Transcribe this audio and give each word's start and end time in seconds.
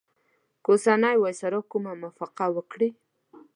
که 0.63 0.67
اوسنی 0.73 1.15
وایسرا 1.19 1.59
کومه 1.71 1.93
موافقه 2.01 2.45
وکړي. 2.55 2.89